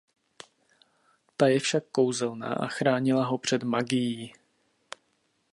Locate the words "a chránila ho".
2.53-3.37